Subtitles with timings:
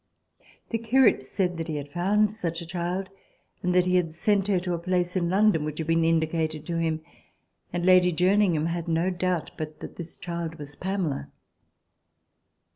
[0.69, 3.09] The Curate said that he had found such a child
[3.61, 6.65] and that he had sent her to a place in London which had been indicated
[6.65, 7.01] to him,
[7.71, 11.31] and Lady Jerningham had no doubt but that this child was Pamela.